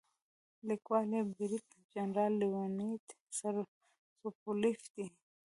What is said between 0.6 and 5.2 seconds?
لیکوال یې برید جنرال لیونید سوبولیف دی.